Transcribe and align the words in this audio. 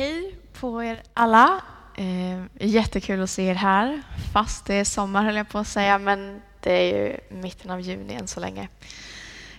Hej 0.00 0.34
på 0.52 0.82
er 0.82 1.02
alla. 1.14 1.60
Eh, 1.96 2.66
jättekul 2.68 3.22
att 3.22 3.30
se 3.30 3.42
er 3.42 3.54
här. 3.54 4.02
Fast 4.32 4.66
det 4.66 4.74
är 4.74 4.84
sommar 4.84 5.24
höll 5.24 5.36
jag 5.36 5.48
på 5.48 5.58
att 5.58 5.68
säga, 5.68 5.98
men 5.98 6.42
det 6.60 6.72
är 6.72 6.96
ju 6.96 7.16
mitten 7.40 7.70
av 7.70 7.80
juni 7.80 8.14
än 8.14 8.26
så 8.26 8.40
länge. 8.40 8.68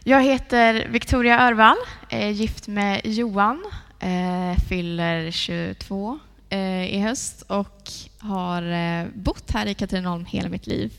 Jag 0.04 0.24
heter 0.24 0.88
Victoria 0.90 1.40
Örvall, 1.48 1.78
är 2.10 2.30
gift 2.30 2.68
med 2.68 3.02
Johan, 3.04 3.66
eh, 4.00 4.64
fyller 4.70 5.32
22 5.32 6.20
eh, 6.50 6.96
i 6.96 7.00
höst 7.00 7.42
och 7.42 7.92
har 8.20 8.64
eh, 8.72 9.08
bott 9.14 9.52
här 9.52 9.66
i 9.66 9.74
Katrineholm 9.74 10.26
hela 10.26 10.50
mitt 10.50 10.68
liv 10.68 10.92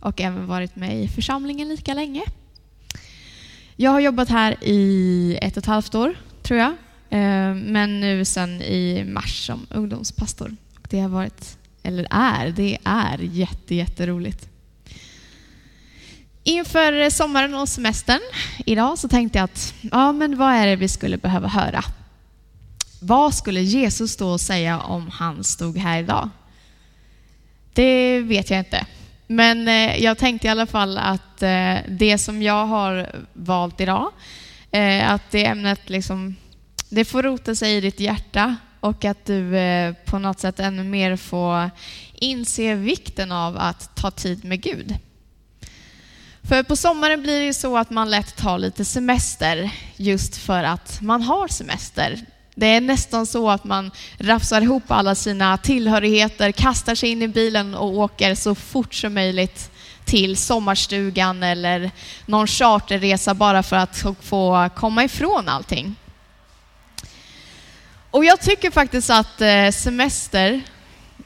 och 0.00 0.20
även 0.20 0.46
varit 0.46 0.76
med 0.76 1.02
i 1.02 1.08
församlingen 1.08 1.68
lika 1.68 1.94
länge. 1.94 2.22
Jag 3.76 3.90
har 3.90 4.00
jobbat 4.00 4.28
här 4.28 4.56
i 4.60 5.38
ett 5.42 5.56
och 5.56 5.62
ett 5.62 5.66
halvt 5.66 5.94
år, 5.94 6.14
tror 6.42 6.60
jag. 6.60 6.74
Eh, 7.10 7.54
men 7.54 8.00
nu 8.00 8.24
sen 8.24 8.62
i 8.62 9.04
mars 9.04 9.46
som 9.46 9.66
ungdomspastor. 9.70 10.56
Det 10.88 11.00
har 11.00 11.08
varit, 11.08 11.58
eller 11.82 12.06
är, 12.10 12.50
det 12.50 12.78
är 12.84 13.18
jätte, 13.18 13.74
jätteroligt. 13.74 14.48
Inför 16.42 17.10
sommaren 17.10 17.54
och 17.54 17.68
semestern 17.68 18.20
idag 18.66 18.98
så 18.98 19.08
tänkte 19.08 19.38
jag 19.38 19.44
att, 19.44 19.74
ja 19.92 20.12
men 20.12 20.38
vad 20.38 20.54
är 20.54 20.66
det 20.66 20.76
vi 20.76 20.88
skulle 20.88 21.16
behöva 21.16 21.48
höra? 21.48 21.82
Vad 23.00 23.34
skulle 23.34 23.60
Jesus 23.60 24.16
då 24.16 24.38
säga 24.38 24.80
om 24.80 25.10
han 25.10 25.44
stod 25.44 25.78
här 25.78 26.00
idag? 26.02 26.28
Det 27.72 28.20
vet 28.20 28.50
jag 28.50 28.60
inte. 28.60 28.86
Men 29.26 29.68
eh, 29.68 30.02
jag 30.02 30.18
tänkte 30.18 30.46
i 30.46 30.50
alla 30.50 30.66
fall 30.66 30.98
att 30.98 31.42
eh, 31.42 31.76
det 31.88 32.18
som 32.18 32.42
jag 32.42 32.66
har 32.66 33.10
valt 33.32 33.80
idag, 33.80 34.12
att 35.02 35.30
det 35.30 35.46
ämnet 35.46 35.90
liksom 35.90 36.36
det 36.88 37.04
får 37.04 37.22
rota 37.22 37.54
sig 37.54 37.76
i 37.76 37.80
ditt 37.80 38.00
hjärta 38.00 38.56
och 38.80 39.04
att 39.04 39.24
du 39.24 39.56
eh, 39.56 39.94
på 40.04 40.18
något 40.18 40.40
sätt 40.40 40.60
ännu 40.60 40.84
mer 40.84 41.16
får 41.16 41.70
inse 42.14 42.74
vikten 42.74 43.32
av 43.32 43.56
att 43.58 43.96
ta 43.96 44.10
tid 44.10 44.44
med 44.44 44.60
Gud. 44.62 44.96
För 46.48 46.62
på 46.62 46.76
sommaren 46.76 47.22
blir 47.22 47.38
det 47.38 47.44
ju 47.44 47.52
så 47.52 47.78
att 47.78 47.90
man 47.90 48.10
lätt 48.10 48.36
tar 48.36 48.58
lite 48.58 48.84
semester 48.84 49.70
just 49.96 50.36
för 50.36 50.64
att 50.64 51.00
man 51.00 51.22
har 51.22 51.48
semester. 51.48 52.20
Det 52.54 52.66
är 52.66 52.80
nästan 52.80 53.26
så 53.26 53.50
att 53.50 53.64
man 53.64 53.90
rafsar 54.18 54.60
ihop 54.60 54.82
alla 54.88 55.14
sina 55.14 55.58
tillhörigheter, 55.58 56.52
kastar 56.52 56.94
sig 56.94 57.08
in 57.08 57.22
i 57.22 57.28
bilen 57.28 57.74
och 57.74 57.98
åker 57.98 58.34
så 58.34 58.54
fort 58.54 58.94
som 58.94 59.14
möjligt 59.14 59.70
till 60.04 60.36
sommarstugan 60.36 61.42
eller 61.42 61.90
någon 62.26 62.46
charterresa 62.46 63.34
bara 63.34 63.62
för 63.62 63.76
att 63.76 64.04
få 64.20 64.70
komma 64.74 65.04
ifrån 65.04 65.48
allting. 65.48 65.96
Och 68.16 68.24
jag 68.24 68.40
tycker 68.40 68.70
faktiskt 68.70 69.10
att 69.10 69.40
eh, 69.40 69.70
semester 69.70 70.62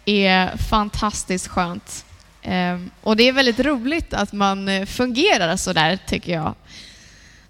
är 0.05 0.57
fantastiskt 0.57 1.49
skönt. 1.49 2.05
Ehm, 2.43 2.91
och 3.01 3.17
det 3.17 3.29
är 3.29 3.33
väldigt 3.33 3.61
roligt 3.61 4.15
att 4.15 4.33
man 4.33 4.69
eh, 4.69 4.87
fungerar 4.87 5.57
så 5.57 5.73
där, 5.73 5.99
tycker 6.07 6.33
jag. 6.33 6.55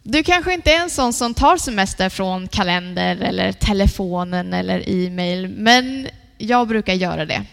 Du 0.03 0.23
kanske 0.23 0.55
inte 0.55 0.73
är 0.73 0.81
en 0.81 0.91
sån 0.91 1.13
som 1.13 1.35
tar 1.35 1.57
semester 1.57 2.09
från 2.09 2.49
kalender 2.49 3.17
eller 3.17 3.53
telefonen 3.53 4.55
eller 4.55 4.89
e-mail, 4.91 5.49
men 5.49 6.09
jag 6.39 6.69
brukar 6.69 6.95
göra 6.95 7.25
det. 7.25 7.45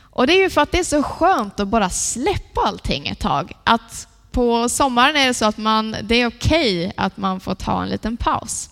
Och 0.00 0.26
det 0.26 0.32
är 0.32 0.42
ju 0.42 0.50
för 0.50 0.60
att 0.60 0.72
det 0.72 0.78
är 0.78 0.84
så 0.84 1.02
skönt 1.02 1.60
att 1.60 1.68
bara 1.68 1.90
släppa 1.90 2.60
allting 2.60 3.08
ett 3.08 3.20
tag. 3.20 3.52
Att 3.64 4.08
på 4.30 4.68
sommaren 4.68 5.16
är 5.16 5.26
det 5.26 5.34
så 5.34 5.44
att 5.44 5.58
man, 5.58 5.96
det 6.02 6.14
är 6.14 6.26
okej 6.26 6.78
okay 6.78 6.92
att 6.96 7.16
man 7.16 7.40
får 7.40 7.54
ta 7.54 7.82
en 7.82 7.88
liten 7.88 8.16
paus. 8.16 8.70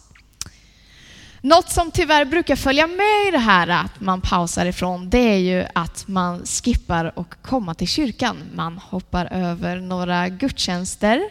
Något 1.45 1.71
som 1.71 1.91
tyvärr 1.91 2.25
brukar 2.25 2.57
följa 2.57 2.87
med 2.87 3.29
i 3.29 3.31
det 3.31 3.39
här 3.39 3.69
att 3.69 4.01
man 4.01 4.21
pausar 4.21 4.67
ifrån, 4.67 5.11
det 5.11 5.19
är 5.19 5.37
ju 5.37 5.67
att 5.75 6.09
man 6.09 6.47
skippar 6.47 7.19
och 7.19 7.35
komma 7.43 7.75
till 7.75 7.89
kyrkan. 7.89 8.37
Man 8.55 8.79
hoppar 8.79 9.29
över 9.33 9.77
några 9.77 10.29
gudstjänster. 10.29 11.23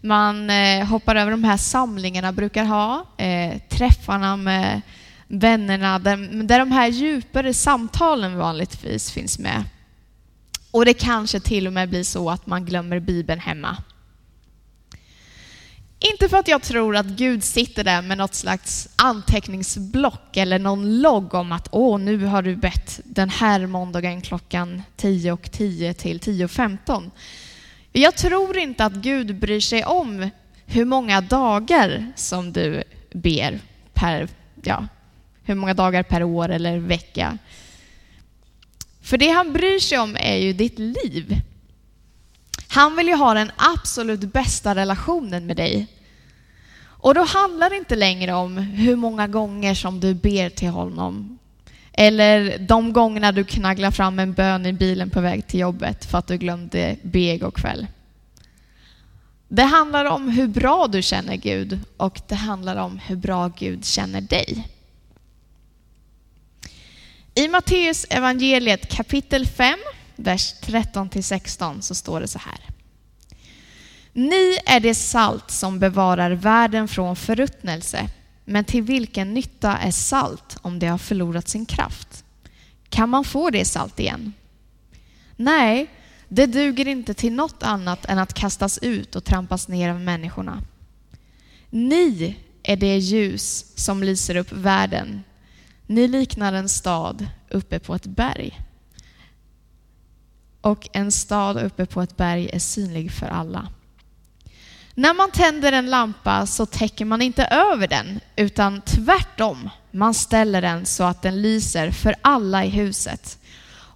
Man 0.00 0.50
eh, 0.50 0.86
hoppar 0.86 1.16
över 1.16 1.30
de 1.30 1.44
här 1.44 1.56
samlingarna 1.56 2.32
brukar 2.32 2.64
ha, 2.64 3.04
eh, 3.16 3.58
träffarna 3.68 4.36
med 4.36 4.80
vännerna, 5.28 5.98
där, 5.98 6.42
där 6.42 6.58
de 6.58 6.72
här 6.72 6.88
djupare 6.88 7.54
samtalen 7.54 8.38
vanligtvis 8.38 9.10
finns 9.10 9.38
med. 9.38 9.64
Och 10.70 10.84
det 10.84 10.94
kanske 10.94 11.40
till 11.40 11.66
och 11.66 11.72
med 11.72 11.88
blir 11.88 12.04
så 12.04 12.30
att 12.30 12.46
man 12.46 12.64
glömmer 12.64 13.00
Bibeln 13.00 13.40
hemma. 13.40 13.76
Inte 16.00 16.28
för 16.28 16.36
att 16.36 16.48
jag 16.48 16.62
tror 16.62 16.96
att 16.96 17.06
Gud 17.06 17.44
sitter 17.44 17.84
där 17.84 18.02
med 18.02 18.18
något 18.18 18.34
slags 18.34 18.88
anteckningsblock 18.96 20.36
eller 20.36 20.58
någon 20.58 21.00
logg 21.00 21.34
om 21.34 21.52
att 21.52 21.68
åh, 21.70 21.98
nu 21.98 22.24
har 22.24 22.42
du 22.42 22.56
bett 22.56 23.00
den 23.04 23.30
här 23.30 23.66
måndagen 23.66 24.20
klockan 24.20 24.82
10 24.96 25.32
och 25.32 25.50
10 25.50 25.94
till 25.94 26.20
10.15. 26.20 27.10
Jag 27.92 28.16
tror 28.16 28.58
inte 28.58 28.84
att 28.84 28.92
Gud 28.92 29.38
bryr 29.38 29.60
sig 29.60 29.84
om 29.84 30.30
hur 30.66 30.84
många 30.84 31.20
dagar 31.20 32.12
som 32.16 32.52
du 32.52 32.82
ber 33.12 33.60
per, 33.94 34.28
ja, 34.62 34.86
hur 35.44 35.54
många 35.54 35.74
dagar 35.74 36.02
per 36.02 36.22
år 36.22 36.48
eller 36.48 36.78
vecka. 36.78 37.38
För 39.02 39.18
det 39.18 39.28
han 39.28 39.52
bryr 39.52 39.78
sig 39.78 39.98
om 39.98 40.16
är 40.20 40.36
ju 40.36 40.52
ditt 40.52 40.78
liv. 40.78 41.40
Han 42.72 42.96
vill 42.96 43.08
ju 43.08 43.14
ha 43.14 43.34
den 43.34 43.52
absolut 43.56 44.20
bästa 44.20 44.74
relationen 44.74 45.46
med 45.46 45.56
dig. 45.56 45.86
Och 46.82 47.14
då 47.14 47.24
handlar 47.24 47.70
det 47.70 47.76
inte 47.76 47.96
längre 47.96 48.32
om 48.32 48.56
hur 48.56 48.96
många 48.96 49.28
gånger 49.28 49.74
som 49.74 50.00
du 50.00 50.14
ber 50.14 50.50
till 50.50 50.68
honom. 50.68 51.38
Eller 51.92 52.58
de 52.58 52.92
gångerna 52.92 53.32
du 53.32 53.44
knagglar 53.44 53.90
fram 53.90 54.18
en 54.18 54.32
bön 54.32 54.66
i 54.66 54.72
bilen 54.72 55.10
på 55.10 55.20
väg 55.20 55.46
till 55.46 55.60
jobbet 55.60 56.04
för 56.04 56.18
att 56.18 56.26
du 56.26 56.36
glömde 56.36 56.96
be 57.02 57.18
igår 57.18 57.50
kväll. 57.50 57.86
Det 59.48 59.62
handlar 59.62 60.04
om 60.04 60.28
hur 60.28 60.48
bra 60.48 60.86
du 60.86 61.02
känner 61.02 61.36
Gud 61.36 61.80
och 61.96 62.20
det 62.28 62.34
handlar 62.34 62.76
om 62.76 62.98
hur 62.98 63.16
bra 63.16 63.48
Gud 63.48 63.84
känner 63.84 64.20
dig. 64.20 64.68
I 67.34 67.48
Matteus 67.48 68.06
evangeliet 68.10 68.88
kapitel 68.92 69.46
5, 69.46 69.78
vers 70.22 70.54
13-16 70.62 71.80
så 71.80 71.94
står 71.94 72.20
det 72.20 72.28
så 72.28 72.38
här. 72.38 72.60
Ni 74.12 74.58
är 74.66 74.80
det 74.80 74.94
salt 74.94 75.50
som 75.50 75.78
bevarar 75.78 76.30
världen 76.30 76.88
från 76.88 77.16
förruttnelse. 77.16 78.08
Men 78.44 78.64
till 78.64 78.82
vilken 78.82 79.34
nytta 79.34 79.76
är 79.76 79.90
salt 79.90 80.56
om 80.62 80.78
det 80.78 80.86
har 80.86 80.98
förlorat 80.98 81.48
sin 81.48 81.66
kraft? 81.66 82.24
Kan 82.88 83.08
man 83.08 83.24
få 83.24 83.50
det 83.50 83.64
salt 83.64 84.00
igen? 84.00 84.32
Nej, 85.36 85.90
det 86.28 86.46
duger 86.46 86.88
inte 86.88 87.14
till 87.14 87.32
något 87.32 87.62
annat 87.62 88.04
än 88.04 88.18
att 88.18 88.34
kastas 88.34 88.78
ut 88.82 89.16
och 89.16 89.24
trampas 89.24 89.68
ner 89.68 89.90
av 89.90 90.00
människorna. 90.00 90.62
Ni 91.70 92.36
är 92.62 92.76
det 92.76 92.96
ljus 92.98 93.72
som 93.74 94.02
lyser 94.02 94.36
upp 94.36 94.52
världen. 94.52 95.22
Ni 95.86 96.08
liknar 96.08 96.52
en 96.52 96.68
stad 96.68 97.26
uppe 97.48 97.78
på 97.78 97.94
ett 97.94 98.06
berg. 98.06 98.60
Och 100.60 100.88
en 100.92 101.12
stad 101.12 101.62
uppe 101.62 101.86
på 101.86 102.02
ett 102.02 102.16
berg 102.16 102.50
är 102.52 102.58
synlig 102.58 103.12
för 103.12 103.26
alla. 103.26 103.68
När 104.94 105.14
man 105.14 105.30
tänder 105.30 105.72
en 105.72 105.90
lampa 105.90 106.46
så 106.46 106.66
täcker 106.66 107.04
man 107.04 107.22
inte 107.22 107.44
över 107.44 107.88
den, 107.88 108.20
utan 108.36 108.80
tvärtom. 108.80 109.70
Man 109.90 110.14
ställer 110.14 110.62
den 110.62 110.86
så 110.86 111.04
att 111.04 111.22
den 111.22 111.42
lyser 111.42 111.90
för 111.90 112.14
alla 112.22 112.64
i 112.64 112.68
huset. 112.68 113.38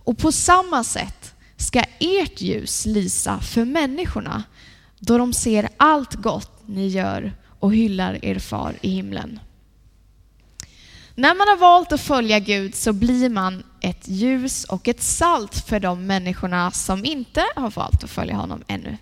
Och 0.05 0.19
på 0.19 0.33
samma 0.33 0.85
sätt 0.85 1.35
ska 1.57 1.83
ert 1.99 2.41
ljus 2.41 2.87
lysa 2.87 3.41
för 3.41 3.65
människorna 3.65 4.43
då 4.99 5.19
de 5.19 5.33
ser 5.33 5.69
allt 5.77 6.15
gott 6.15 6.63
ni 6.67 6.89
gör 6.89 7.33
och 7.61 7.75
hyllar 7.75 8.25
er 8.25 8.39
far 8.39 8.75
i 8.81 8.91
himlen. 8.91 9.41
När 11.15 11.35
man 11.35 11.49
har 11.49 11.57
valt 11.57 11.93
att 11.93 12.01
följa 12.01 12.39
Gud 12.39 12.75
så 12.75 12.93
blir 12.93 13.29
man 13.29 13.63
ett 13.85 14.09
ljus 14.09 14.65
och 14.65 14.89
ett 14.89 15.03
salt 15.03 15.59
för 15.59 15.81
de 15.81 16.07
människorna 16.07 16.71
som 16.71 17.05
inte 17.05 17.45
har 17.57 17.71
valt 17.71 18.05
att 18.05 18.11
följa 18.11 18.35
honom 18.35 18.63
ännu. 18.67 18.97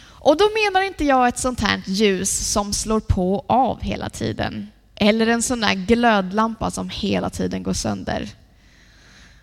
Och 0.00 0.36
då 0.36 0.44
menar 0.44 0.82
inte 0.86 1.04
jag 1.04 1.28
ett 1.28 1.38
sånt 1.38 1.60
här 1.60 1.82
ljus 1.86 2.52
som 2.52 2.72
slår 2.72 3.00
på 3.00 3.34
och 3.34 3.50
av 3.50 3.80
hela 3.80 4.10
tiden. 4.10 4.70
Eller 4.94 5.26
en 5.26 5.42
sån 5.42 5.60
där 5.60 5.74
glödlampa 5.74 6.70
som 6.70 6.88
hela 6.90 7.30
tiden 7.30 7.62
går 7.62 7.72
sönder. 7.72 8.28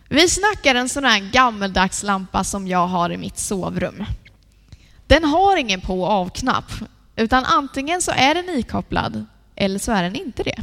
Vi 0.10 0.30
snackar 0.30 0.76
en 0.76 0.90
sån 0.90 1.04
här 1.04 1.32
gammeldags 1.32 2.04
lampa 2.04 2.44
som 2.44 2.68
jag 2.68 2.88
har 2.88 3.10
i 3.10 3.18
mitt 3.18 3.38
sovrum. 3.38 4.06
Den 5.08 5.24
har 5.24 5.58
ingen 5.58 5.82
på 5.82 6.02
och 6.02 6.10
av-knapp, 6.10 6.72
utan 7.16 7.46
antingen 7.46 8.02
så 8.02 8.12
är 8.12 8.36
den 8.36 8.50
ikopplad 8.50 9.26
eller 9.56 9.80
så 9.80 9.92
är 9.92 10.04
den 10.04 10.16
inte 10.16 10.44
det. 10.44 10.60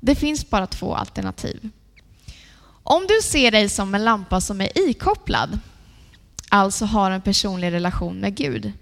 Det 0.00 0.14
finns 0.14 0.50
bara 0.50 0.66
två 0.66 0.94
alternativ. 0.94 1.70
Om 2.86 3.06
du 3.06 3.22
ser 3.22 3.50
dig 3.50 3.68
som 3.68 3.94
en 3.94 4.04
lampa 4.04 4.40
som 4.40 4.60
är 4.60 4.88
ikopplad, 4.88 5.58
alltså 6.48 6.84
har 6.84 7.10
en 7.10 7.22
personlig 7.22 7.72
relation 7.72 8.20
med 8.20 8.34
Gud, 8.34 8.72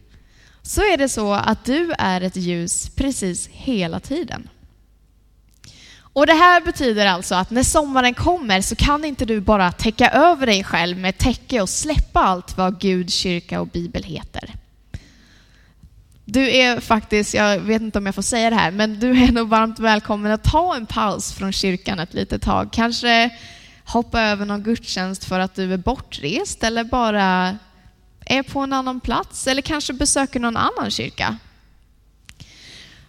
så 0.62 0.81
är 0.81 0.96
det 0.96 1.08
så 1.08 1.32
att 1.32 1.64
du 1.64 1.93
är 1.99 2.20
ett 2.20 2.37
ljus 2.37 2.90
precis 2.96 3.49
hela 3.49 4.00
tiden. 4.00 4.49
Och 6.14 6.26
det 6.26 6.32
här 6.32 6.60
betyder 6.60 7.06
alltså 7.06 7.34
att 7.34 7.50
när 7.50 7.62
sommaren 7.62 8.14
kommer 8.14 8.60
så 8.60 8.76
kan 8.76 9.04
inte 9.04 9.25
du 9.25 9.40
bara 9.40 9.72
täcka 9.72 10.10
över 10.10 10.46
dig 10.46 10.64
själv 10.64 10.99
med 10.99 11.19
täcke 11.19 11.60
och 11.60 11.69
släppa 11.69 12.20
allt 12.20 12.56
vad 12.56 12.81
Gud, 12.81 13.12
kyrka 13.12 13.60
och 13.60 13.66
bibel 13.66 14.02
heter. 14.02 14.54
Du 16.25 16.50
är 16.56 16.81
faktiskt, 16.81 17.34
jag 17.34 17.58
vet 17.58 17.82
inte 17.82 17.99
om 17.99 18.06
jag 18.06 18.14
får 18.14 18.22
säga 18.22 18.50
det 18.50 18.56
här, 18.56 18.70
men 18.70 19.00
du 19.00 19.22
är 19.22 19.32
nog 19.32 19.49
varmt 19.49 19.78
välkommen 19.78 20.32
att 20.32 20.44
ta 20.44 20.76
en 20.76 20.87
paus 20.87 21.32
från 21.32 21.52
kyrkan 21.52 21.99
ett 21.99 22.14
litet 22.14 22.43
tag. 22.43 22.72
Kanske 22.72 23.31
hoppa 23.84 24.20
över 24.20 24.46
någon 24.46 24.62
gudstjänst 24.62 25.25
för 25.25 25.40
att 25.40 25.55
du 25.55 25.73
är 25.73 25.79
bortrest 25.79 26.64
eller 26.64 26.84
bara 26.84 27.58
är 28.26 28.43
på 28.43 28.61
en 28.61 28.73
annan 28.73 29.00
plats 29.00 29.46
eller 29.46 29.62
kanske 29.62 29.93
besöker 29.93 30.40
någon 30.40 30.56
annan 30.56 30.90
kyrka. 30.90 31.38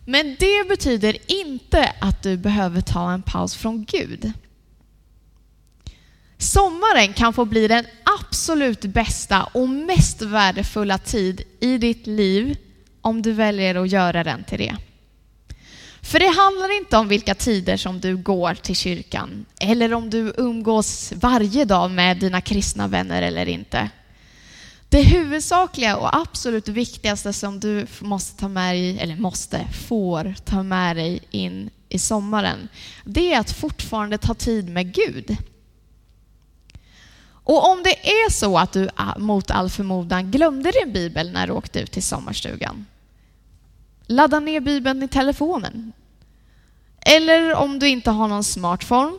Men 0.05 0.35
det 0.39 0.67
betyder 0.67 1.17
inte 1.31 1.93
att 2.01 2.23
du 2.23 2.37
behöver 2.37 2.81
ta 2.81 3.11
en 3.11 3.21
paus 3.21 3.55
från 3.55 3.85
Gud. 3.85 4.31
Sommaren 6.37 7.13
kan 7.13 7.33
få 7.33 7.45
bli 7.45 7.67
den 7.67 7.85
absolut 8.19 8.81
bästa 8.81 9.43
och 9.43 9.69
mest 9.69 10.21
värdefulla 10.21 10.97
tid 10.97 11.41
i 11.59 11.77
ditt 11.77 12.07
liv 12.07 12.57
om 13.01 13.21
du 13.21 13.31
väljer 13.31 13.75
att 13.75 13.89
göra 13.89 14.23
den 14.23 14.43
till 14.43 14.57
det. 14.59 14.77
För 16.03 16.19
det 16.19 16.27
handlar 16.27 16.77
inte 16.77 16.97
om 16.97 17.07
vilka 17.07 17.35
tider 17.35 17.77
som 17.77 17.99
du 17.99 18.17
går 18.17 18.53
till 18.53 18.75
kyrkan 18.75 19.45
eller 19.59 19.93
om 19.93 20.09
du 20.09 20.33
umgås 20.37 21.13
varje 21.15 21.65
dag 21.65 21.91
med 21.91 22.17
dina 22.17 22.41
kristna 22.41 22.87
vänner 22.87 23.21
eller 23.21 23.49
inte. 23.49 23.89
Det 24.89 25.01
huvudsakliga 25.01 25.97
och 25.97 26.15
absolut 26.15 26.67
viktigaste 26.67 27.33
som 27.33 27.59
du 27.59 27.87
måste 27.99 28.39
ta 28.39 28.47
med 28.47 28.75
dig, 28.75 28.99
eller 28.99 29.15
måste, 29.15 29.67
får 29.87 30.35
ta 30.45 30.63
med 30.63 30.95
dig 30.95 31.19
in 31.31 31.69
i 31.89 31.99
sommaren, 31.99 32.67
det 33.03 33.33
är 33.33 33.39
att 33.39 33.51
fortfarande 33.51 34.17
ta 34.17 34.33
tid 34.33 34.69
med 34.69 34.93
Gud. 34.93 35.37
Och 37.25 37.71
om 37.71 37.83
det 37.83 38.09
är 38.09 38.31
så 38.31 38.57
att 38.57 38.71
du 38.71 38.89
mot 39.17 39.51
all 39.51 39.69
förmodan 39.69 40.31
glömde 40.31 40.71
din 40.71 40.93
bibel 40.93 41.31
när 41.31 41.47
du 41.47 41.53
åkte 41.53 41.79
ut 41.79 41.91
till 41.91 42.03
sommarstugan, 42.03 42.85
ladda 44.15 44.39
ner 44.39 44.59
bibeln 44.59 45.03
i 45.03 45.07
telefonen. 45.07 45.93
Eller 47.01 47.55
om 47.55 47.79
du 47.79 47.87
inte 47.87 48.11
har 48.11 48.27
någon 48.27 48.43
smartphone, 48.43 49.17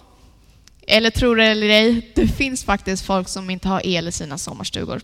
eller 0.86 1.10
tror 1.10 1.36
det 1.36 1.44
eller 1.46 1.68
ej, 1.68 2.12
det 2.14 2.28
finns 2.28 2.64
faktiskt 2.64 3.04
folk 3.04 3.28
som 3.28 3.50
inte 3.50 3.68
har 3.68 3.86
el 3.86 4.08
i 4.08 4.12
sina 4.12 4.38
sommarstugor. 4.38 5.00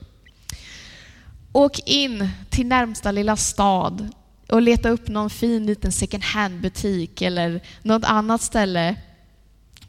Åk 1.53 1.79
in 1.79 2.29
till 2.51 2.67
närmsta 2.67 3.11
lilla 3.11 3.37
stad 3.37 4.09
och 4.49 4.63
leta 4.63 4.89
upp 4.89 5.09
någon 5.09 5.31
fin 5.31 5.67
liten 5.67 5.93
second 5.93 6.25
hand-butik 6.25 7.23
eller 7.23 7.61
något 7.83 8.05
annat 8.05 8.43
ställe 8.43 8.97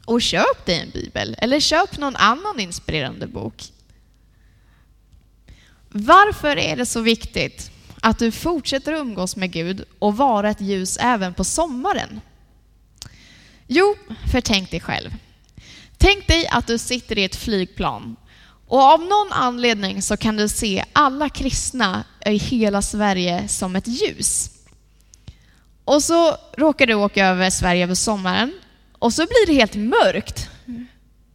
och 0.04 0.22
köp 0.22 0.66
dig 0.66 0.80
en 0.80 0.90
bibel 0.90 1.36
eller 1.38 1.60
köp 1.60 1.98
någon 1.98 2.16
annan 2.16 2.60
inspirerande 2.60 3.26
bok. 3.26 3.62
Varför 5.88 6.56
är 6.56 6.76
det 6.76 6.86
så 6.86 7.00
viktigt 7.00 7.70
att 8.02 8.18
du 8.18 8.30
fortsätter 8.30 8.92
umgås 8.92 9.36
med 9.36 9.52
Gud 9.52 9.84
och 9.98 10.16
vara 10.16 10.50
ett 10.50 10.60
ljus 10.60 10.98
även 11.00 11.34
på 11.34 11.44
sommaren? 11.44 12.20
Jo, 13.66 13.94
för 14.32 14.40
tänk 14.40 14.70
dig 14.70 14.80
själv. 14.80 15.10
Tänk 15.98 16.26
dig 16.26 16.46
att 16.46 16.66
du 16.66 16.78
sitter 16.78 17.18
i 17.18 17.24
ett 17.24 17.36
flygplan 17.36 18.16
och 18.66 18.82
av 18.82 19.00
någon 19.00 19.32
anledning 19.32 20.02
så 20.02 20.16
kan 20.16 20.36
du 20.36 20.48
se 20.48 20.84
alla 20.92 21.28
kristna 21.28 22.04
i 22.26 22.36
hela 22.36 22.82
Sverige 22.82 23.48
som 23.48 23.76
ett 23.76 23.88
ljus. 23.88 24.50
Och 25.84 26.02
så 26.02 26.36
råkar 26.56 26.86
du 26.86 26.94
åka 26.94 27.26
över 27.26 27.50
Sverige 27.50 27.84
över 27.84 27.94
sommaren 27.94 28.52
och 28.98 29.12
så 29.12 29.22
blir 29.22 29.46
det 29.46 29.54
helt 29.54 29.74
mörkt. 29.74 30.48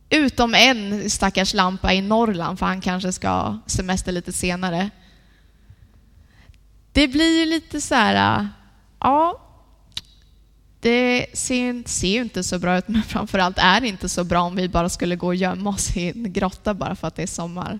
Utom 0.10 0.56
en 0.56 1.10
stackars 1.10 1.54
lampa 1.54 1.94
i 1.94 2.02
Norrland 2.02 2.60
för 2.60 2.66
han 2.66 2.82
kanske 2.82 3.14
ska 3.14 3.58
semester 3.66 4.12
lite 4.12 4.34
senare. 4.34 4.90
Det 6.98 7.08
blir 7.08 7.40
ju 7.40 7.46
lite 7.46 7.82
så 7.82 7.96
här, 7.96 8.40
äh, 8.40 8.46
ja, 9.00 9.42
det 10.80 11.26
ser, 11.34 11.90
ser 11.90 12.08
ju 12.08 12.22
inte 12.22 12.44
så 12.44 12.60
bra 12.60 12.78
ut, 12.78 12.88
men 12.88 13.04
framförallt 13.04 13.58
är 13.58 13.82
det 13.82 13.88
inte 13.88 14.10
så 14.10 14.24
bra 14.24 14.42
om 14.42 14.56
vi 14.56 14.70
bara 14.70 14.90
skulle 14.90 15.16
gå 15.16 15.28
och 15.28 15.36
gömma 15.36 15.70
oss 15.70 15.98
i 15.98 16.10
en 16.10 16.34
grotta 16.34 16.74
bara 16.74 16.96
för 16.96 17.08
att 17.08 17.16
det 17.16 17.24
är 17.24 17.28
sommar. 17.28 17.80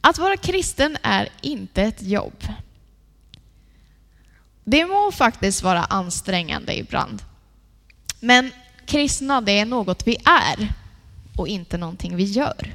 Att 0.00 0.18
vara 0.18 0.36
kristen 0.36 0.96
är 1.02 1.28
inte 1.40 1.82
ett 1.82 2.02
jobb. 2.02 2.44
Det 4.64 4.84
må 4.84 5.12
faktiskt 5.12 5.62
vara 5.62 5.84
ansträngande 5.84 6.78
ibland. 6.78 7.22
Men 8.20 8.50
kristna, 8.86 9.40
det 9.40 9.58
är 9.58 9.66
något 9.66 10.06
vi 10.06 10.16
är 10.24 10.72
och 11.36 11.48
inte 11.48 11.78
någonting 11.78 12.16
vi 12.16 12.24
gör. 12.24 12.74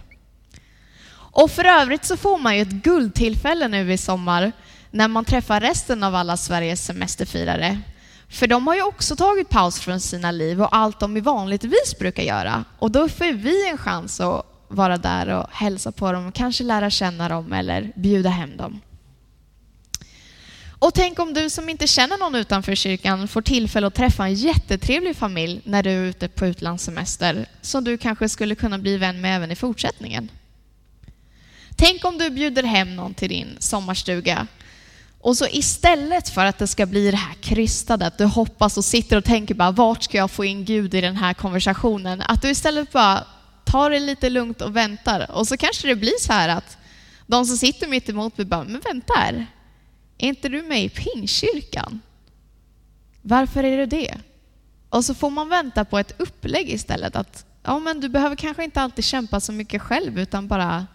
Och 1.35 1.51
för 1.51 1.65
övrigt 1.65 2.05
så 2.05 2.17
får 2.17 2.37
man 2.37 2.55
ju 2.55 2.61
ett 2.61 2.69
guldtillfälle 2.71 3.67
nu 3.67 3.93
i 3.93 3.97
sommar 3.97 4.51
när 4.91 5.07
man 5.07 5.25
träffar 5.25 5.59
resten 5.59 6.03
av 6.03 6.15
alla 6.15 6.37
Sveriges 6.37 6.85
semesterfirare 6.85 7.81
för 8.29 8.47
de 8.47 8.67
har 8.67 8.75
ju 8.75 8.81
också 8.81 9.15
tagit 9.15 9.49
paus 9.49 9.79
från 9.79 9.99
sina 9.99 10.31
liv 10.31 10.61
och 10.61 10.75
allt 10.75 10.99
de 10.99 11.21
vanligtvis 11.21 11.99
brukar 11.99 12.23
göra. 12.23 12.63
Och 12.79 12.91
då 12.91 13.09
får 13.09 13.33
vi 13.33 13.69
en 13.69 13.77
chans 13.77 14.19
att 14.19 14.45
vara 14.67 14.97
där 14.97 15.27
och 15.27 15.47
hälsa 15.51 15.91
på 15.91 16.11
dem, 16.11 16.31
kanske 16.31 16.63
lära 16.63 16.89
känna 16.89 17.29
dem 17.29 17.53
eller 17.53 17.91
bjuda 17.95 18.29
hem 18.29 18.57
dem. 18.57 18.81
Och 20.79 20.93
tänk 20.93 21.19
om 21.19 21.33
du 21.33 21.49
som 21.49 21.69
inte 21.69 21.87
känner 21.87 22.17
någon 22.17 22.35
utanför 22.35 22.75
kyrkan 22.75 23.27
får 23.27 23.41
tillfälle 23.41 23.87
att 23.87 23.95
träffa 23.95 24.23
en 24.23 24.33
jättetrevlig 24.33 25.15
familj 25.15 25.61
när 25.63 25.83
du 25.83 25.89
är 25.89 26.03
ute 26.03 26.27
på 26.27 26.45
utlandssemester 26.45 27.45
som 27.61 27.83
du 27.83 27.97
kanske 27.97 28.29
skulle 28.29 28.55
kunna 28.55 28.77
bli 28.77 28.97
vän 28.97 29.21
med 29.21 29.35
även 29.35 29.51
i 29.51 29.55
fortsättningen. 29.55 30.29
Tänk 31.75 32.05
om 32.05 32.17
du 32.17 32.29
bjuder 32.29 32.63
hem 32.63 32.95
någon 32.95 33.13
till 33.13 33.29
din 33.29 33.57
sommarstuga 33.59 34.47
och 35.25 35.37
så 35.37 35.47
istället 35.47 36.29
för 36.29 36.45
att 36.45 36.57
det 36.57 36.67
ska 36.67 36.85
bli 36.85 37.11
det 37.11 37.17
här 37.17 37.33
krystade, 37.33 38.05
att 38.05 38.17
du 38.17 38.25
hoppas 38.25 38.77
och 38.77 38.85
sitter 38.85 39.17
och 39.17 39.23
tänker 39.23 39.55
bara 39.55 39.71
vart 39.71 40.03
ska 40.03 40.17
jag 40.17 40.31
få 40.31 40.45
in 40.45 40.65
Gud 40.65 40.93
i 40.93 41.01
den 41.01 41.15
här 41.15 41.33
konversationen? 41.33 42.21
Att 42.21 42.41
du 42.41 42.49
istället 42.49 42.91
bara 42.91 43.23
tar 43.63 43.89
det 43.89 43.99
lite 43.99 44.29
lugnt 44.29 44.61
och 44.61 44.75
väntar. 44.75 45.31
Och 45.31 45.47
så 45.47 45.57
kanske 45.57 45.87
det 45.87 45.95
blir 45.95 46.19
så 46.19 46.33
här 46.33 46.49
att 46.49 46.77
de 47.27 47.45
som 47.45 47.57
sitter 47.57 47.87
mitt 47.87 48.09
emot 48.09 48.37
mig 48.37 48.45
bara, 48.45 48.63
men 48.63 48.81
vänta 48.81 49.13
här, 49.17 49.45
är 50.17 50.27
inte 50.27 50.49
du 50.49 50.61
med 50.61 50.83
i 50.83 50.89
pingkyrkan? 50.89 52.01
Varför 53.21 53.63
är 53.63 53.77
du 53.77 53.85
det? 53.85 54.17
Och 54.89 55.05
så 55.05 55.13
får 55.13 55.29
man 55.29 55.49
vänta 55.49 55.85
på 55.85 55.99
ett 55.99 56.15
upplägg 56.17 56.69
istället. 56.69 57.15
Att 57.15 57.45
ja, 57.63 57.79
men 57.79 57.99
du 57.99 58.09
behöver 58.09 58.35
kanske 58.35 58.63
inte 58.63 58.81
alltid 58.81 59.05
kämpa 59.05 59.39
så 59.39 59.51
mycket 59.51 59.81
själv 59.81 60.19
utan 60.19 60.47
bara 60.47 60.87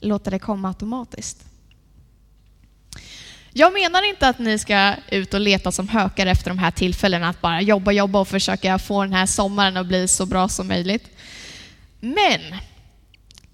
låta 0.00 0.30
det 0.30 0.38
komma 0.38 0.68
automatiskt. 0.68 1.44
Jag 3.52 3.72
menar 3.72 4.08
inte 4.08 4.28
att 4.28 4.38
ni 4.38 4.58
ska 4.58 4.94
ut 5.10 5.34
och 5.34 5.40
leta 5.40 5.72
som 5.72 5.88
hökar 5.88 6.26
efter 6.26 6.50
de 6.50 6.58
här 6.58 6.70
tillfällena, 6.70 7.28
att 7.28 7.40
bara 7.40 7.60
jobba, 7.60 7.92
jobba 7.92 8.20
och 8.20 8.28
försöka 8.28 8.78
få 8.78 9.02
den 9.02 9.12
här 9.12 9.26
sommaren 9.26 9.76
att 9.76 9.86
bli 9.86 10.08
så 10.08 10.26
bra 10.26 10.48
som 10.48 10.68
möjligt. 10.68 11.10
Men 12.00 12.40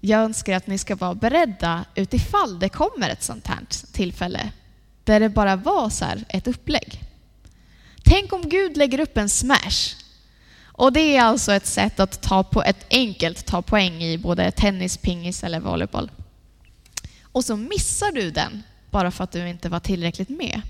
jag 0.01 0.21
önskar 0.21 0.55
att 0.57 0.67
ni 0.67 0.77
ska 0.77 0.95
vara 0.95 1.15
beredda 1.15 1.85
utifall 1.95 2.59
det 2.59 2.69
kommer 2.69 3.09
ett 3.09 3.23
sånt 3.23 3.47
här 3.47 3.59
tillfälle 3.91 4.51
där 5.03 5.19
det 5.19 5.29
bara 5.29 5.55
var 5.55 5.89
så 5.89 6.05
ett 6.29 6.47
upplägg. 6.47 7.01
Tänk 8.03 8.33
om 8.33 8.49
Gud 8.49 8.77
lägger 8.77 8.99
upp 8.99 9.17
en 9.17 9.29
smash. 9.29 9.95
Och 10.65 10.93
det 10.93 11.17
är 11.17 11.21
alltså 11.21 11.53
ett 11.53 11.65
sätt 11.65 11.99
att 11.99 12.21
ta 12.21 12.43
på 12.43 12.63
ett 12.63 12.85
enkelt 12.89 13.45
ta 13.45 13.61
poäng 13.61 14.03
i 14.03 14.17
både 14.17 14.51
tennis, 14.51 14.97
pingis 14.97 15.43
eller 15.43 15.59
volleyboll. 15.59 16.11
Och 17.35 17.45
så 17.45 17.55
missar 17.55 18.11
du 18.11 18.31
den 18.31 18.63
bara 18.91 19.11
för 19.11 19.23
att 19.23 19.31
du 19.31 19.49
inte 19.49 19.69
var 19.69 19.79
tillräckligt 19.79 20.29
med. 20.29 20.61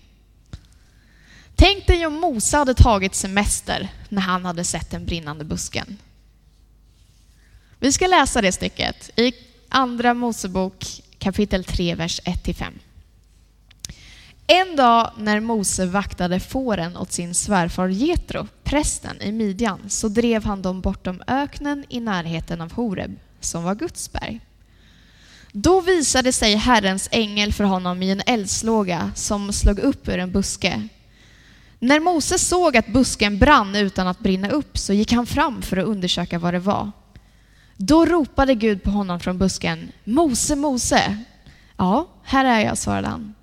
Tänk 1.56 1.88
dig 1.88 2.06
om 2.06 2.14
Mose 2.14 2.58
hade 2.58 2.74
tagit 2.74 3.16
semester 3.16 3.90
när 4.10 4.22
han 4.22 4.46
hade 4.46 4.64
sett 4.64 4.92
den 4.92 5.06
brinnande 5.06 5.44
busken. 5.44 5.98
Vi 7.80 7.92
ska 7.92 8.08
läsa 8.08 8.42
det 8.42 8.52
stycket 8.52 9.20
i 9.20 9.34
Andra 9.70 10.14
Mosebok 10.14 10.86
kapitel 11.18 11.64
3, 11.64 11.96
vers 11.96 12.22
1-5. 12.22 12.72
En 14.48 14.76
dag 14.76 15.12
när 15.18 15.40
Mose 15.40 15.86
vaktade 15.86 16.40
fåren 16.40 16.98
åt 16.98 17.12
sin 17.12 17.34
svärfar 17.34 17.88
Jetro, 17.88 18.48
prästen 18.64 19.22
i 19.22 19.32
Midjan, 19.32 19.90
så 19.90 20.08
drev 20.08 20.44
han 20.44 20.62
dem 20.62 20.82
bortom 20.82 21.24
öknen 21.28 21.86
i 21.90 22.00
närheten 22.00 22.62
av 22.62 22.72
Horeb, 22.72 23.16
som 23.40 23.64
var 23.64 23.76
Guds 23.76 24.12
berg. 24.12 24.42
Då 25.58 25.82
visade 25.82 26.32
sig 26.32 26.56
Herrens 26.56 27.10
ängel 27.12 27.54
för 27.54 27.64
honom 27.64 28.04
i 28.04 28.12
en 28.12 28.22
eldslåga 28.26 29.12
som 29.16 29.54
slog 29.54 29.80
upp 29.80 30.08
ur 30.08 30.20
en 30.20 30.32
buske. 30.32 30.88
När 31.80 32.00
Moses 32.00 32.48
såg 32.48 32.78
att 32.78 32.88
busken 32.88 33.40
brann 33.40 33.76
utan 33.76 34.08
att 34.08 34.20
brinna 34.20 34.50
upp 34.50 34.78
så 34.78 34.94
gick 34.94 35.12
han 35.12 35.26
fram 35.26 35.62
för 35.62 35.78
att 35.78 35.86
undersöka 35.86 36.40
vad 36.40 36.54
det 36.54 36.60
var. 36.60 36.92
Då 37.78 38.06
ropade 38.06 38.56
Gud 38.56 38.84
på 38.84 38.90
honom 38.90 39.20
från 39.20 39.38
busken. 39.38 39.92
Mose, 40.04 40.56
Mose! 40.56 41.18
Ja, 41.78 42.08
här 42.24 42.46
är 42.46 42.60
jag, 42.60 42.78
svarade 42.78 43.08
han. 43.08 43.34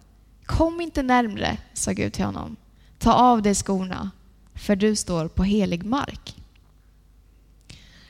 Kom 0.47 0.81
inte 0.81 1.03
närmre, 1.03 1.57
sa 1.75 1.93
Gud 1.93 2.13
till 2.13 2.25
honom. 2.25 2.57
Ta 2.99 3.13
av 3.13 3.43
dig 3.43 3.55
skorna, 3.55 4.11
för 4.55 4.77
du 4.77 4.97
står 4.97 5.29
på 5.29 5.45
helig 5.45 5.85
mark. 5.85 6.37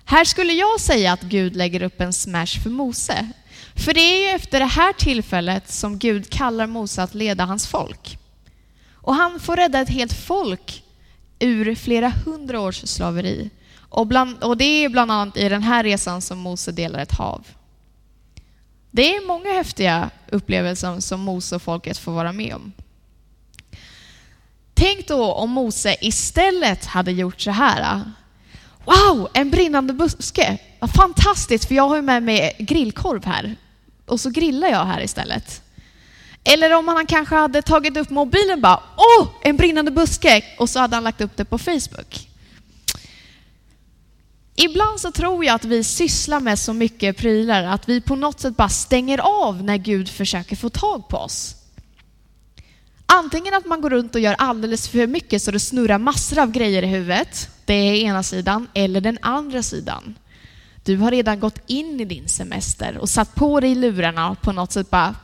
Här 0.04 0.25
skulle 0.25 0.52
jag 0.52 0.80
säga 0.80 1.12
att 1.12 1.23
Gud 1.23 1.56
lägger 1.56 1.82
upp 1.82 2.00
en 2.00 2.12
smash 2.12 2.62
för 2.62 2.71
Mose. 2.71 3.32
För 3.74 3.94
det 3.94 4.00
är 4.00 4.22
ju 4.22 4.36
efter 4.36 4.60
det 4.60 4.66
här 4.66 4.92
tillfället 4.92 5.70
som 5.70 5.98
Gud 5.98 6.30
kallar 6.30 6.66
Mose 6.66 7.02
att 7.02 7.14
leda 7.14 7.44
hans 7.44 7.66
folk. 7.66 8.18
Och 8.94 9.14
han 9.14 9.40
får 9.40 9.56
rädda 9.56 9.80
ett 9.80 9.88
helt 9.88 10.12
folk 10.12 10.82
ur 11.38 11.74
flera 11.74 12.08
hundra 12.08 12.60
års 12.60 12.76
slaveri. 12.88 13.50
Och, 13.76 14.06
bland, 14.06 14.44
och 14.44 14.56
det 14.56 14.64
är 14.64 14.88
bland 14.88 15.12
annat 15.12 15.36
i 15.36 15.48
den 15.48 15.62
här 15.62 15.84
resan 15.84 16.22
som 16.22 16.38
Mose 16.38 16.72
delar 16.72 16.98
ett 16.98 17.12
hav. 17.12 17.46
Det 18.90 19.16
är 19.16 19.26
många 19.26 19.52
häftiga 19.52 20.10
upplevelser 20.30 21.00
som 21.00 21.20
Mose 21.20 21.56
och 21.56 21.62
folket 21.62 21.98
får 21.98 22.12
vara 22.12 22.32
med 22.32 22.54
om. 22.54 22.72
Tänk 24.74 25.08
då 25.08 25.32
om 25.32 25.50
Mose 25.50 25.96
istället 26.00 26.84
hade 26.84 27.12
gjort 27.12 27.40
så 27.40 27.50
här. 27.50 28.02
Wow, 28.84 29.28
en 29.34 29.50
brinnande 29.50 29.92
buske! 29.92 30.58
Vad 30.82 30.90
fantastiskt, 30.90 31.64
för 31.64 31.74
jag 31.74 31.88
har 31.88 31.96
ju 31.96 32.02
med 32.02 32.22
mig 32.22 32.56
grillkorv 32.58 33.24
här. 33.24 33.56
Och 34.06 34.20
så 34.20 34.30
grillar 34.30 34.68
jag 34.68 34.84
här 34.84 35.02
istället. 35.02 35.62
Eller 36.44 36.76
om 36.76 36.88
han 36.88 37.06
kanske 37.06 37.34
hade 37.34 37.62
tagit 37.62 37.96
upp 37.96 38.10
mobilen 38.10 38.52
och 38.52 38.60
bara 38.62 38.80
Åh, 38.96 39.28
en 39.42 39.56
brinnande 39.56 39.90
buske! 39.90 40.44
Och 40.58 40.70
så 40.70 40.78
hade 40.78 40.96
han 40.96 41.04
lagt 41.04 41.20
upp 41.20 41.36
det 41.36 41.44
på 41.44 41.58
Facebook. 41.58 42.28
Ibland 44.54 45.00
så 45.00 45.12
tror 45.12 45.44
jag 45.44 45.54
att 45.54 45.64
vi 45.64 45.84
sysslar 45.84 46.40
med 46.40 46.58
så 46.58 46.72
mycket 46.72 47.16
prylar 47.16 47.64
att 47.64 47.88
vi 47.88 48.00
på 48.00 48.16
något 48.16 48.40
sätt 48.40 48.56
bara 48.56 48.68
stänger 48.68 49.18
av 49.18 49.62
när 49.62 49.76
Gud 49.76 50.08
försöker 50.08 50.56
få 50.56 50.68
tag 50.70 51.08
på 51.08 51.16
oss. 51.16 51.54
Antingen 53.06 53.54
att 53.54 53.66
man 53.66 53.80
går 53.80 53.90
runt 53.90 54.14
och 54.14 54.20
gör 54.20 54.34
alldeles 54.38 54.88
för 54.88 55.06
mycket 55.06 55.42
så 55.42 55.50
det 55.50 55.60
snurrar 55.60 55.98
massor 55.98 56.38
av 56.38 56.50
grejer 56.50 56.82
i 56.82 56.86
huvudet. 56.86 57.48
Det 57.64 57.74
är 57.74 57.94
ena 57.94 58.22
sidan. 58.22 58.68
Eller 58.74 59.00
den 59.00 59.18
andra 59.22 59.62
sidan. 59.62 60.14
Du 60.84 60.96
har 60.96 61.10
redan 61.10 61.40
gått 61.40 61.58
in 61.66 62.00
i 62.00 62.04
din 62.04 62.28
semester 62.28 62.98
och 62.98 63.08
satt 63.08 63.34
på 63.34 63.60
dig 63.60 63.74
lurarna 63.74 64.30
och 64.30 64.40
på 64.40 64.52
något 64.52 64.72
sätt 64.72 64.90
bara 64.90 65.14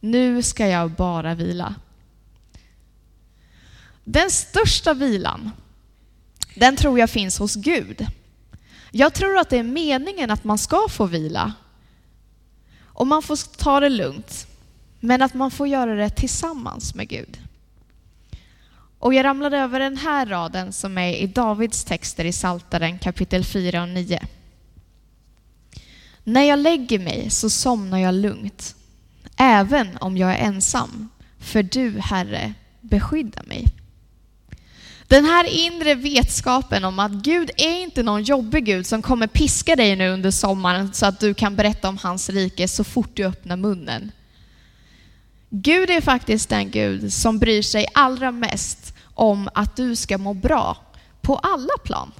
nu 0.00 0.42
ska 0.42 0.66
jag 0.66 0.90
bara 0.90 1.34
vila. 1.34 1.74
Den 4.04 4.30
största 4.30 4.94
vilan, 4.94 5.50
den 6.54 6.76
tror 6.76 6.98
jag 6.98 7.10
finns 7.10 7.38
hos 7.38 7.54
Gud. 7.54 8.06
Jag 8.90 9.14
tror 9.14 9.38
att 9.38 9.50
det 9.50 9.58
är 9.58 9.62
meningen 9.62 10.30
att 10.30 10.44
man 10.44 10.58
ska 10.58 10.86
få 10.88 11.06
vila. 11.06 11.52
Och 12.82 13.06
man 13.06 13.22
får 13.22 13.56
ta 13.56 13.80
det 13.80 13.88
lugnt. 13.88 14.46
Men 15.00 15.22
att 15.22 15.34
man 15.34 15.50
får 15.50 15.68
göra 15.68 15.94
det 15.94 16.10
tillsammans 16.10 16.94
med 16.94 17.08
Gud. 17.08 17.38
Och 18.98 19.14
jag 19.14 19.24
ramlade 19.24 19.58
över 19.58 19.80
den 19.80 19.96
här 19.96 20.26
raden 20.26 20.72
som 20.72 20.98
är 20.98 21.12
i 21.12 21.26
Davids 21.26 21.84
texter 21.84 22.24
i 22.24 22.32
Saltaren 22.32 22.98
kapitel 22.98 23.44
4 23.44 23.82
och 23.82 23.88
9. 23.88 24.20
När 26.28 26.42
jag 26.42 26.58
lägger 26.58 26.98
mig 26.98 27.30
så 27.30 27.50
somnar 27.50 27.98
jag 27.98 28.14
lugnt, 28.14 28.74
även 29.36 29.96
om 29.96 30.16
jag 30.16 30.30
är 30.30 30.38
ensam, 30.38 31.08
för 31.38 31.62
du, 31.62 31.98
Herre, 31.98 32.54
beskyddar 32.80 33.42
mig. 33.42 33.64
Den 35.06 35.24
här 35.24 35.44
inre 35.44 35.94
vetskapen 35.94 36.84
om 36.84 36.98
att 36.98 37.12
Gud 37.12 37.50
är 37.56 37.82
inte 37.82 38.02
någon 38.02 38.22
jobbig 38.22 38.64
Gud 38.64 38.86
som 38.86 39.02
kommer 39.02 39.26
piska 39.26 39.76
dig 39.76 39.96
nu 39.96 40.08
under 40.08 40.30
sommaren 40.30 40.94
så 40.94 41.06
att 41.06 41.20
du 41.20 41.34
kan 41.34 41.56
berätta 41.56 41.88
om 41.88 41.98
hans 41.98 42.30
rike 42.30 42.68
så 42.68 42.84
fort 42.84 43.10
du 43.14 43.24
öppnar 43.24 43.56
munnen. 43.56 44.12
Gud 45.50 45.90
är 45.90 46.00
faktiskt 46.00 46.48
den 46.48 46.70
Gud 46.70 47.12
som 47.12 47.38
bryr 47.38 47.62
sig 47.62 47.86
allra 47.94 48.30
mest 48.30 48.94
om 49.14 49.48
att 49.54 49.76
du 49.76 49.96
ska 49.96 50.18
må 50.18 50.34
bra 50.34 50.76
på 51.20 51.36
alla 51.36 51.78
plan. 51.84 52.12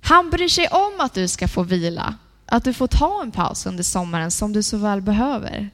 Han 0.00 0.30
bryr 0.30 0.48
sig 0.48 0.68
om 0.68 0.92
att 0.98 1.14
du 1.14 1.28
ska 1.28 1.48
få 1.48 1.62
vila, 1.62 2.14
att 2.46 2.64
du 2.64 2.72
får 2.72 2.86
ta 2.86 3.22
en 3.22 3.30
paus 3.30 3.66
under 3.66 3.82
sommaren 3.82 4.30
som 4.30 4.52
du 4.52 4.62
så 4.62 4.76
väl 4.76 5.02
behöver. 5.02 5.70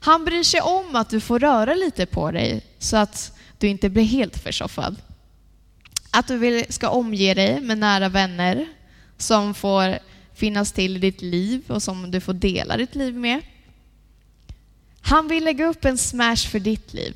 Han 0.00 0.24
bryr 0.24 0.42
sig 0.42 0.60
om 0.60 0.96
att 0.96 1.10
du 1.10 1.20
får 1.20 1.38
röra 1.38 1.74
lite 1.74 2.06
på 2.06 2.30
dig 2.30 2.66
så 2.78 2.96
att 2.96 3.32
du 3.58 3.68
inte 3.68 3.88
blir 3.88 4.04
helt 4.04 4.36
försoffad. 4.38 4.96
Att 6.10 6.28
du 6.28 6.38
vill, 6.38 6.64
ska 6.68 6.88
omge 6.88 7.34
dig 7.34 7.60
med 7.60 7.78
nära 7.78 8.08
vänner 8.08 8.68
som 9.18 9.54
får 9.54 9.98
finnas 10.34 10.72
till 10.72 10.96
i 10.96 10.98
ditt 10.98 11.22
liv 11.22 11.62
och 11.68 11.82
som 11.82 12.10
du 12.10 12.20
får 12.20 12.32
dela 12.32 12.76
ditt 12.76 12.94
liv 12.94 13.14
med. 13.14 13.40
Han 15.00 15.28
vill 15.28 15.44
lägga 15.44 15.66
upp 15.66 15.84
en 15.84 15.98
smash 15.98 16.36
för 16.36 16.58
ditt 16.58 16.94
liv. 16.94 17.12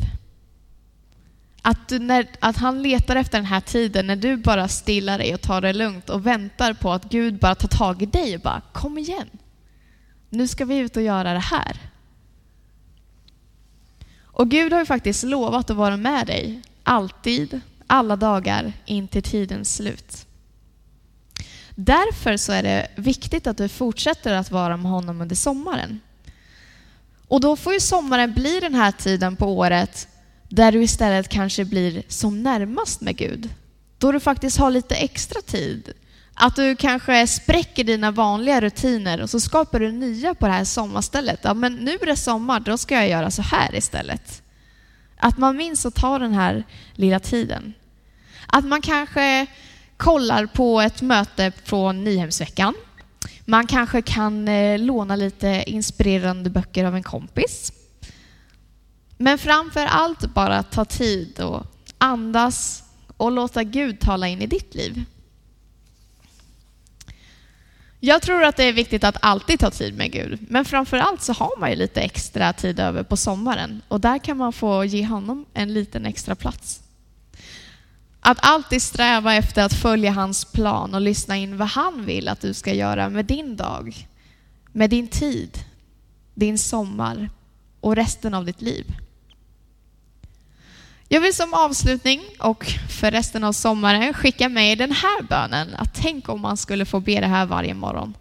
Att, 1.63 1.91
när, 1.91 2.27
att 2.41 2.57
han 2.57 2.83
letar 2.83 3.17
efter 3.17 3.39
den 3.39 3.47
här 3.47 3.61
tiden 3.61 4.07
när 4.07 4.17
du 4.17 4.37
bara 4.37 4.69
stillar 4.69 5.19
dig 5.19 5.35
och 5.35 5.41
tar 5.41 5.61
det 5.61 5.73
lugnt 5.73 6.11
och 6.11 6.27
väntar 6.27 6.73
på 6.73 6.93
att 6.93 7.05
Gud 7.05 7.39
bara 7.39 7.55
tar 7.55 7.69
tag 7.69 8.03
i 8.03 8.07
dig 8.07 8.35
och 8.35 8.41
bara 8.41 8.63
kom 8.73 8.99
igen. 8.99 9.31
Nu 10.31 10.49
ska 10.49 10.65
vi 10.65 10.79
ut 10.79 10.97
och 10.97 11.03
göra 11.03 11.33
det 11.33 11.39
här. 11.39 11.77
Och 14.23 14.51
Gud 14.51 14.73
har 14.73 14.81
ju 14.81 14.87
faktiskt 14.87 15.25
lovat 15.25 15.71
att 15.71 15.77
vara 15.77 15.97
med 15.97 16.27
dig, 16.27 16.63
alltid, 16.83 17.61
alla 17.87 18.17
dagar, 18.17 18.73
in 18.85 19.09
till 19.09 19.23
tidens 19.23 19.77
slut. 19.77 20.27
Därför 21.75 22.37
så 22.37 22.53
är 22.53 22.63
det 22.63 22.89
viktigt 22.97 23.47
att 23.47 23.57
du 23.57 23.69
fortsätter 23.69 24.35
att 24.35 24.51
vara 24.51 24.77
med 24.77 24.91
honom 24.91 25.21
under 25.21 25.37
sommaren. 25.37 26.01
Och 27.29 27.41
då 27.41 27.57
får 27.57 27.73
ju 27.73 27.81
sommaren 27.81 28.33
bli 28.33 28.61
den 28.61 28.75
här 28.75 28.93
tiden 28.93 29.37
på 29.37 29.47
året 29.47 30.09
där 30.51 30.73
du 30.73 30.83
istället 30.83 31.29
kanske 31.29 31.65
blir 31.65 32.03
som 32.09 32.43
närmast 32.43 33.01
med 33.01 33.17
Gud. 33.17 33.49
Då 33.99 34.13
du 34.13 34.21
faktiskt 34.21 34.59
har 34.59 34.71
lite 34.71 34.95
extra 34.95 35.41
tid. 35.41 35.93
Att 36.35 36.57
du 36.57 36.77
kanske 36.77 37.27
spräcker 37.27 37.85
dina 37.85 38.11
vanliga 38.11 38.61
rutiner 38.61 39.21
och 39.21 39.31
så 39.31 39.41
skapar 39.41 39.81
du 39.81 39.93
nya 39.93 40.35
på 40.35 40.47
det 40.47 40.53
här 40.53 40.65
sommarstället. 40.65 41.41
Ja, 41.43 41.55
men 41.55 41.75
nu 41.75 41.99
är 42.01 42.07
det 42.07 42.17
sommar, 42.17 42.61
då 42.61 42.79
ska 42.79 42.95
jag 42.95 43.09
göra 43.09 43.31
så 43.31 43.43
här 43.43 43.75
istället. 43.75 44.43
Att 45.17 45.39
man 45.39 45.57
minns 45.57 45.87
att 45.87 45.95
ta 45.95 46.19
den 46.19 46.33
här 46.33 46.65
lilla 46.95 47.21
tiden. 47.21 47.75
Att 48.47 48.65
man 48.65 48.83
kanske 48.83 49.47
kollar 49.97 50.47
på 50.47 50.81
ett 50.81 51.03
möte 51.03 51.53
från 51.65 52.05
Nyhemsveckan 52.05 52.75
man 53.51 53.67
kanske 53.67 54.03
kan 54.03 54.49
eh, 54.49 54.79
låna 54.79 55.17
lite 55.17 55.65
inspirerande 55.67 56.51
böcker 56.51 56.85
av 56.85 56.95
en 56.95 57.03
kompis. 57.03 57.73
Men 59.23 59.39
framför 59.39 59.87
allt 59.87 60.35
bara 60.35 60.63
ta 60.63 60.85
tid 60.85 61.41
och 61.41 61.67
andas 61.99 62.85
och 63.17 63.33
låta 63.33 63.65
Gud 63.65 64.01
tala 64.01 64.29
in 64.29 64.43
i 64.43 64.47
ditt 64.47 64.75
liv. 64.75 65.05
Jag 68.01 68.23
tror 68.23 68.45
att 68.45 68.57
det 68.57 68.65
är 68.65 68.73
viktigt 68.73 69.05
att 69.05 69.17
alltid 69.23 69.61
ta 69.61 69.71
tid 69.71 69.97
med 69.97 70.13
Gud, 70.13 70.39
men 70.49 70.65
framför 70.65 70.97
allt 70.97 71.23
så 71.23 71.33
har 71.33 71.61
man 71.61 71.71
ju 71.71 71.77
lite 71.77 72.01
extra 72.01 72.53
tid 72.53 72.81
över 72.81 73.03
på 73.03 73.17
sommaren 73.17 73.83
och 73.89 74.01
där 74.01 74.19
kan 74.19 74.37
man 74.37 74.53
få 74.53 74.85
ge 74.85 75.07
honom 75.07 75.47
en 75.55 75.75
liten 75.75 76.07
extra 76.07 76.35
plats. 76.35 76.83
Att 78.21 78.39
alltid 78.41 78.83
sträva 78.83 79.35
efter 79.35 79.63
att 79.63 79.75
följa 79.75 80.11
hans 80.11 80.45
plan 80.45 80.95
och 80.95 81.01
lyssna 81.01 81.37
in 81.37 81.57
vad 81.57 81.69
han 81.69 82.05
vill 82.05 82.29
att 82.29 82.41
du 82.41 82.55
ska 82.55 82.73
göra 82.75 83.09
med 83.09 83.25
din 83.25 83.57
dag, 83.57 84.09
med 84.73 84.91
din 84.91 85.09
tid, 85.09 85.59
din 86.35 86.59
sommar 86.59 87.31
och 87.81 87.97
resten 87.97 88.35
av 88.35 88.45
ditt 88.45 88.63
liv. 88.63 88.95
Jag 91.13 91.21
vill 91.21 91.35
som 91.35 91.55
avslutning 91.55 92.21
och 92.39 92.65
för 92.89 93.11
resten 93.11 93.45
av 93.45 93.53
sommaren 93.53 94.15
skicka 94.15 94.49
med 94.49 94.79
den 94.79 94.93
här 94.93 95.23
bönen. 95.23 95.75
Att 95.75 95.95
tänk 95.95 96.29
om 96.29 96.41
man 96.41 96.57
skulle 96.57 96.85
få 96.85 97.01
be 97.01 97.21
det 97.21 97.27
här 97.27 97.47
varje 97.47 97.75
morgon. 97.75 98.15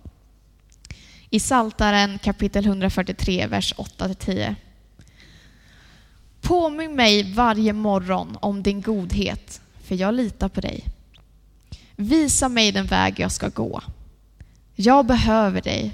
I 1.29 1.39
Saltaren 1.39 2.19
kapitel 2.19 2.65
143, 2.65 3.48
vers 3.48 3.74
8-10. 3.77 4.55
Påminn 6.41 6.96
mig 6.96 7.34
varje 7.34 7.74
morgon 7.74 8.38
om 8.41 8.63
din 8.63 8.81
godhet 8.81 9.62
för 9.84 9.96
jag 9.96 10.13
litar 10.13 10.50
på 10.50 10.62
dig. 10.62 10.84
Visa 11.96 12.50
mig 12.50 12.72
den 12.72 12.86
väg 12.86 13.19
jag 13.19 13.31
ska 13.31 13.48
gå. 13.48 13.81
Jag 14.75 15.05
behöver 15.05 15.62
dig. 15.62 15.93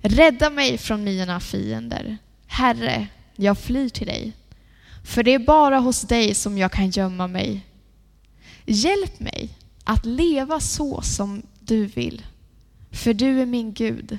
Rädda 0.00 0.50
mig 0.50 0.78
från 0.78 1.04
mina 1.04 1.40
fiender. 1.40 2.18
Herre, 2.46 3.06
jag 3.36 3.58
flyr 3.58 3.88
till 3.88 4.06
dig. 4.06 4.32
För 5.06 5.22
det 5.22 5.34
är 5.34 5.38
bara 5.38 5.78
hos 5.78 6.00
dig 6.00 6.34
som 6.34 6.58
jag 6.58 6.72
kan 6.72 6.90
gömma 6.90 7.26
mig. 7.26 7.66
Hjälp 8.64 9.20
mig 9.20 9.48
att 9.84 10.04
leva 10.04 10.60
så 10.60 11.02
som 11.02 11.42
du 11.60 11.86
vill. 11.86 12.26
För 12.90 13.14
du 13.14 13.40
är 13.40 13.46
min 13.46 13.72
Gud. 13.72 14.18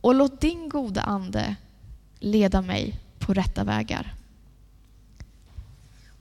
Och 0.00 0.14
låt 0.14 0.40
din 0.40 0.68
goda 0.68 1.02
ande 1.02 1.56
leda 2.18 2.62
mig 2.62 2.98
på 3.18 3.34
rätta 3.34 3.64
vägar. 3.64 4.14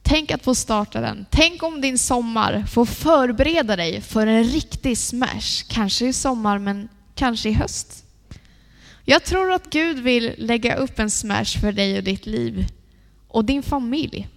Tänk 0.01 0.31
att 0.31 0.43
få 0.43 0.55
starta 0.55 1.01
den. 1.01 1.25
Tänk 1.29 1.63
om 1.63 1.81
din 1.81 1.97
sommar 1.97 2.65
får 2.67 2.85
förbereda 2.85 3.75
dig 3.75 4.01
för 4.01 4.27
en 4.27 4.43
riktig 4.43 4.97
smash. 4.97 5.63
Kanske 5.69 6.05
i 6.05 6.13
sommar, 6.13 6.59
men 6.59 6.89
kanske 7.15 7.49
i 7.49 7.53
höst. 7.53 8.05
Jag 9.03 9.23
tror 9.23 9.51
att 9.51 9.69
Gud 9.69 9.99
vill 9.99 10.35
lägga 10.37 10.75
upp 10.75 10.99
en 10.99 11.11
smash 11.11 11.59
för 11.61 11.71
dig 11.71 11.97
och 11.97 12.03
ditt 12.03 12.25
liv 12.25 12.67
och 13.35 13.45
din 13.45 13.63
familj. 13.63 14.27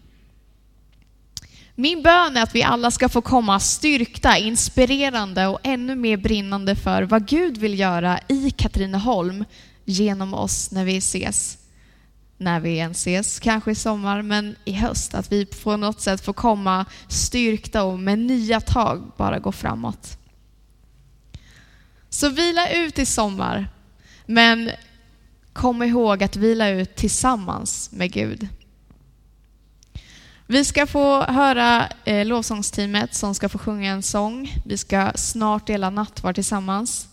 Min 1.74 2.02
bön 2.02 2.36
är 2.36 2.42
att 2.42 2.54
vi 2.54 2.62
alla 2.62 2.90
ska 2.90 3.08
få 3.08 3.20
komma 3.20 3.60
styrkta, 3.60 4.38
inspirerande 4.38 5.46
och 5.46 5.58
ännu 5.62 5.94
mer 5.94 6.16
brinnande 6.16 6.76
för 6.76 7.02
vad 7.02 7.28
Gud 7.28 7.58
vill 7.58 7.78
göra 7.78 8.20
i 8.28 8.50
Katrineholm 8.50 9.44
genom 9.84 10.34
oss 10.34 10.70
när 10.70 10.84
vi 10.84 10.96
ses. 10.96 11.58
När 12.36 12.60
vi 12.60 12.80
än 12.80 12.90
ses, 12.90 13.40
kanske 13.40 13.70
i 13.70 13.74
sommar, 13.74 14.22
men 14.22 14.56
i 14.64 14.72
höst. 14.72 15.14
Att 15.14 15.32
vi 15.32 15.46
på 15.46 15.76
något 15.76 16.00
sätt 16.00 16.24
får 16.24 16.32
komma 16.32 16.86
styrkta 17.08 17.82
och 17.84 17.98
med 17.98 18.18
nya 18.18 18.60
tag 18.60 19.12
bara 19.16 19.38
gå 19.38 19.52
framåt. 19.52 20.18
Så 22.10 22.28
vila 22.28 22.70
ut 22.70 22.98
i 22.98 23.06
sommar, 23.06 23.68
men 24.26 24.70
kom 25.52 25.82
ihåg 25.82 26.22
att 26.22 26.36
vila 26.36 26.68
ut 26.68 26.96
tillsammans 26.96 27.90
med 27.92 28.12
Gud. 28.12 28.48
Vi 30.50 30.64
ska 30.64 30.86
få 30.86 31.22
höra 31.22 31.88
eh, 32.04 32.26
lovsångsteamet 32.26 33.14
som 33.14 33.34
ska 33.34 33.48
få 33.48 33.58
sjunga 33.58 33.92
en 33.92 34.02
sång. 34.02 34.56
Vi 34.66 34.76
ska 34.76 35.12
snart 35.14 35.66
dela 35.66 35.90
nattvard 35.90 36.34
tillsammans. 36.34 37.08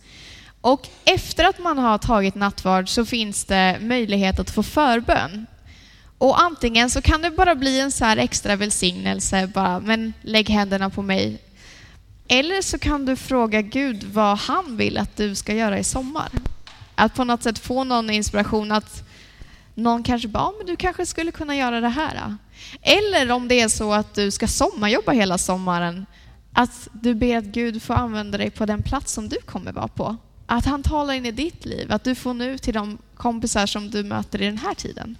Och 0.61 0.87
efter 1.05 1.43
att 1.43 1.59
man 1.59 1.77
har 1.77 1.97
tagit 1.97 2.35
nattvard 2.35 2.89
så 2.89 3.05
finns 3.05 3.45
det 3.45 3.77
möjlighet 3.81 4.39
att 4.39 4.49
få 4.49 4.63
förbön. 4.63 5.45
Och 6.17 6.41
antingen 6.41 6.89
så 6.89 7.01
kan 7.01 7.21
det 7.21 7.31
bara 7.31 7.55
bli 7.55 7.79
en 7.79 7.91
så 7.91 8.05
här 8.05 8.17
extra 8.17 8.55
välsignelse, 8.55 9.47
bara, 9.47 9.79
men 9.79 10.13
lägg 10.21 10.49
händerna 10.49 10.89
på 10.89 11.01
mig. 11.01 11.37
Eller 12.27 12.61
så 12.61 12.79
kan 12.79 13.05
du 13.05 13.15
fråga 13.15 13.61
Gud 13.61 14.03
vad 14.03 14.37
han 14.37 14.77
vill 14.77 14.97
att 14.97 15.17
du 15.17 15.35
ska 15.35 15.53
göra 15.53 15.79
i 15.79 15.83
sommar. 15.83 16.29
Att 16.95 17.15
på 17.15 17.23
något 17.23 17.43
sätt 17.43 17.59
få 17.59 17.83
någon 17.83 18.09
inspiration 18.09 18.71
att 18.71 19.03
någon 19.75 20.03
kanske 20.03 20.27
bara, 20.27 20.51
men 20.57 20.67
du 20.67 20.75
kanske 20.75 21.05
skulle 21.05 21.31
kunna 21.31 21.55
göra 21.55 21.81
det 21.81 21.89
här. 21.89 22.35
Eller 22.81 23.31
om 23.31 23.47
det 23.47 23.59
är 23.59 23.67
så 23.67 23.93
att 23.93 24.15
du 24.15 24.31
ska 24.31 24.47
sommarjobba 24.47 25.11
hela 25.11 25.37
sommaren, 25.37 26.05
att 26.53 26.87
du 26.91 27.13
ber 27.13 27.37
att 27.37 27.43
Gud 27.43 27.81
får 27.81 27.93
använda 27.93 28.37
dig 28.37 28.49
på 28.49 28.65
den 28.65 28.83
plats 28.83 29.13
som 29.13 29.29
du 29.29 29.37
kommer 29.45 29.71
vara 29.71 29.87
på. 29.87 30.15
Att 30.45 30.65
han 30.65 30.83
talar 30.83 31.13
in 31.13 31.25
i 31.25 31.31
ditt 31.31 31.65
liv, 31.65 31.91
att 31.91 32.03
du 32.03 32.15
får 32.15 32.33
nu 32.33 32.57
till 32.57 32.73
de 32.73 32.97
kompisar 33.15 33.65
som 33.65 33.91
du 33.91 34.03
möter 34.03 34.41
i 34.41 34.45
den 34.45 34.57
här 34.57 34.73
tiden. 34.73 35.17